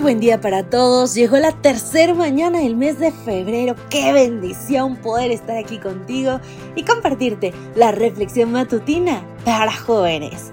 [0.00, 1.14] buen día para todos.
[1.14, 3.76] Llegó la tercera mañana del mes de febrero.
[3.90, 6.40] Qué bendición poder estar aquí contigo
[6.74, 10.52] y compartirte la reflexión matutina para jóvenes.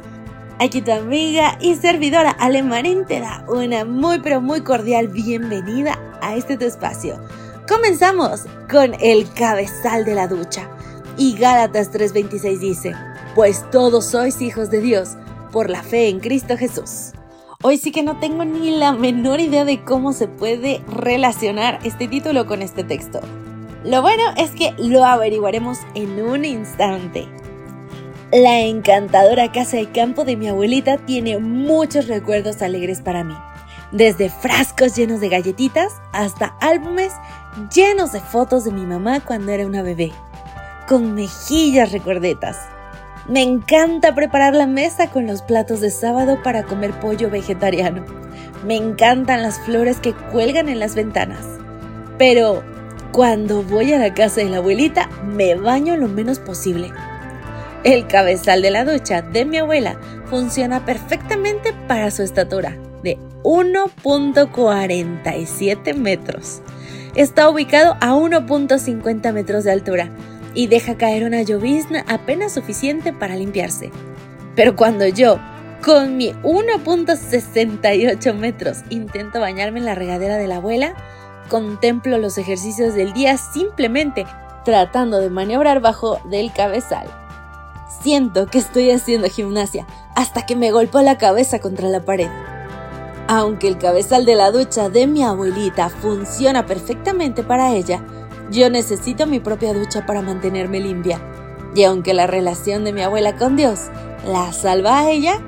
[0.60, 6.36] Aquí tu amiga y servidora Alemarín te da una muy pero muy cordial bienvenida a
[6.36, 7.20] este tu espacio.
[7.68, 10.70] Comenzamos con el cabezal de la ducha.
[11.18, 12.96] Y Gálatas 3:26 dice,
[13.34, 15.18] pues todos sois hijos de Dios
[15.52, 17.14] por la fe en Cristo Jesús.
[17.64, 22.08] Hoy sí que no tengo ni la menor idea de cómo se puede relacionar este
[22.08, 23.20] título con este texto.
[23.84, 27.28] Lo bueno es que lo averiguaremos en un instante.
[28.32, 33.36] La encantadora casa de campo de mi abuelita tiene muchos recuerdos alegres para mí.
[33.92, 37.14] Desde frascos llenos de galletitas hasta álbumes
[37.76, 40.12] llenos de fotos de mi mamá cuando era una bebé.
[40.88, 42.71] Con mejillas recordetas.
[43.30, 48.04] Me encanta preparar la mesa con los platos de sábado para comer pollo vegetariano.
[48.66, 51.46] Me encantan las flores que cuelgan en las ventanas.
[52.18, 52.64] Pero
[53.12, 56.92] cuando voy a la casa de la abuelita, me baño lo menos posible.
[57.84, 65.96] El cabezal de la ducha de mi abuela funciona perfectamente para su estatura, de 1.47
[65.96, 66.62] metros.
[67.16, 70.12] Está ubicado a 1.50 metros de altura
[70.54, 73.92] y deja caer una llovizna apenas suficiente para limpiarse.
[74.56, 75.40] Pero cuando yo,
[75.84, 80.96] con mi 1.68 metros, intento bañarme en la regadera de la abuela,
[81.50, 84.26] contemplo los ejercicios del día simplemente
[84.64, 87.08] tratando de maniobrar bajo del cabezal.
[88.02, 92.30] Siento que estoy haciendo gimnasia hasta que me golpeo la cabeza contra la pared.
[93.28, 98.04] Aunque el cabezal de la ducha de mi abuelita funciona perfectamente para ella,
[98.52, 101.22] yo necesito mi propia ducha para mantenerme limpia.
[101.74, 103.90] Y aunque la relación de mi abuela con Dios
[104.26, 105.40] la salva a ella,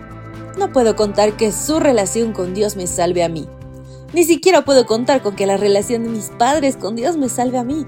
[0.57, 3.47] no puedo contar que su relación con Dios me salve a mí.
[4.13, 7.57] Ni siquiera puedo contar con que la relación de mis padres con Dios me salve
[7.57, 7.85] a mí.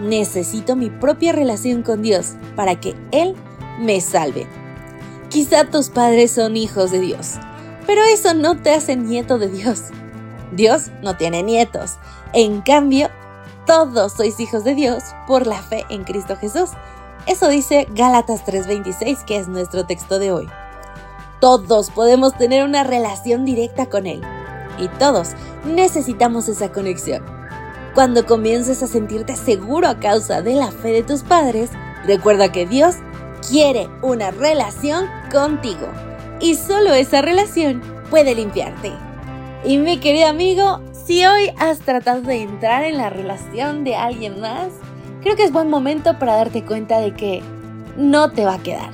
[0.00, 3.34] Necesito mi propia relación con Dios para que Él
[3.80, 4.46] me salve.
[5.30, 7.34] Quizá tus padres son hijos de Dios,
[7.86, 9.84] pero eso no te hace nieto de Dios.
[10.52, 11.94] Dios no tiene nietos.
[12.32, 13.10] En cambio,
[13.66, 16.70] todos sois hijos de Dios por la fe en Cristo Jesús.
[17.26, 20.48] Eso dice Gálatas 3:26, que es nuestro texto de hoy.
[21.40, 24.22] Todos podemos tener una relación directa con Él.
[24.78, 25.30] Y todos
[25.64, 27.24] necesitamos esa conexión.
[27.94, 31.70] Cuando comiences a sentirte seguro a causa de la fe de tus padres,
[32.04, 32.96] recuerda que Dios
[33.48, 35.88] quiere una relación contigo.
[36.40, 38.92] Y solo esa relación puede limpiarte.
[39.64, 44.40] Y mi querido amigo, si hoy has tratado de entrar en la relación de alguien
[44.40, 44.70] más,
[45.22, 47.42] creo que es buen momento para darte cuenta de que
[47.96, 48.90] no te va a quedar.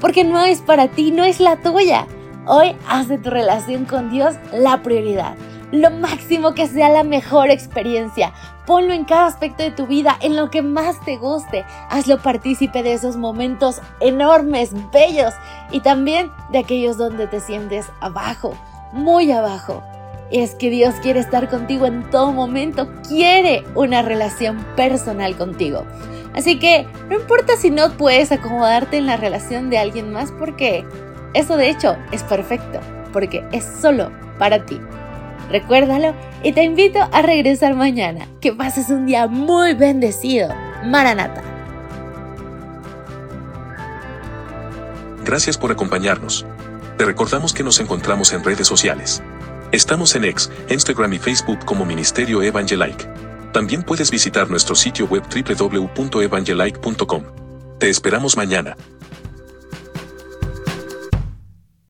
[0.00, 2.08] Porque no es para ti, no es la tuya.
[2.46, 5.36] Hoy haz de tu relación con Dios la prioridad.
[5.70, 8.32] Lo máximo que sea la mejor experiencia.
[8.66, 11.64] Ponlo en cada aspecto de tu vida, en lo que más te guste.
[11.88, 15.34] Hazlo partícipe de esos momentos enormes, bellos
[15.70, 18.54] y también de aquellos donde te sientes abajo,
[18.92, 19.84] muy abajo
[20.30, 25.84] es que Dios quiere estar contigo en todo momento, quiere una relación personal contigo.
[26.34, 30.84] Así que no importa si no puedes acomodarte en la relación de alguien más porque
[31.32, 32.80] eso de hecho es perfecto,
[33.12, 34.80] porque es solo para ti.
[35.50, 38.26] Recuérdalo y te invito a regresar mañana.
[38.40, 40.48] Que pases un día muy bendecido.
[40.84, 41.42] Maranata.
[45.24, 46.46] Gracias por acompañarnos.
[46.98, 49.22] Te recordamos que nos encontramos en redes sociales.
[49.74, 53.08] Estamos en X, Instagram y Facebook como Ministerio Evangelike.
[53.52, 57.24] También puedes visitar nuestro sitio web www.evangelike.com.
[57.80, 58.76] Te esperamos mañana.